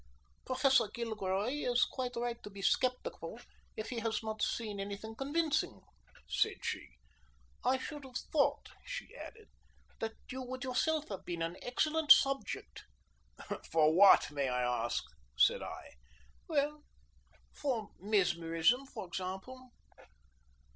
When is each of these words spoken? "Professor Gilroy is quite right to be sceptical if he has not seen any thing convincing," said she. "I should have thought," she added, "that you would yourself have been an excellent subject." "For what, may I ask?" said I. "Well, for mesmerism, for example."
"Professor 0.47 0.87
Gilroy 0.91 1.51
is 1.69 1.85
quite 1.85 2.15
right 2.15 2.41
to 2.41 2.49
be 2.49 2.63
sceptical 2.63 3.39
if 3.77 3.91
he 3.91 3.99
has 3.99 4.23
not 4.23 4.41
seen 4.41 4.79
any 4.79 4.97
thing 4.97 5.13
convincing," 5.13 5.79
said 6.27 6.55
she. 6.65 6.97
"I 7.63 7.77
should 7.77 8.03
have 8.05 8.17
thought," 8.31 8.69
she 8.83 9.13
added, 9.15 9.47
"that 9.99 10.13
you 10.31 10.41
would 10.41 10.63
yourself 10.63 11.09
have 11.09 11.23
been 11.23 11.43
an 11.43 11.55
excellent 11.61 12.11
subject." 12.11 12.85
"For 13.69 13.93
what, 13.93 14.31
may 14.31 14.49
I 14.49 14.85
ask?" 14.85 15.03
said 15.37 15.61
I. 15.61 15.91
"Well, 16.47 16.83
for 17.53 17.89
mesmerism, 17.99 18.87
for 18.87 19.05
example." 19.05 19.69